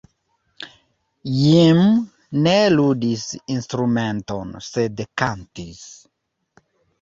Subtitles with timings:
[1.39, 1.81] Jim
[2.47, 5.85] ne ludis instrumenton, sed kantis.